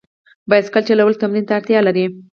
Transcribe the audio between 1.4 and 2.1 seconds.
ته اړتیا لري.